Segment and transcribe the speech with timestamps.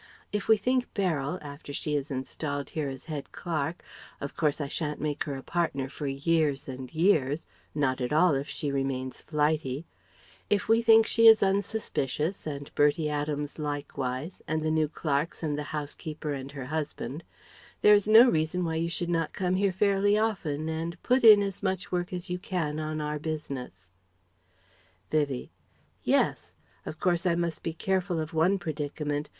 [0.31, 3.83] If we think Beryl, after she is installed here as head clerk
[4.19, 8.33] of course I shan't make her a partner for years and years not at all
[8.33, 9.85] if she remains flighty
[10.49, 15.55] if we think she is unsuspicious, and Bertie Adams likewise, and the new clerks and
[15.55, 17.23] the housekeeper and her husband,
[17.83, 21.43] there is no reason why you should not come here fairly often and put in
[21.43, 23.91] as much work as you can on our business."
[25.11, 25.51] Vivie:
[26.03, 26.53] "Yes.
[26.87, 29.29] Of course I must be careful of one predicament.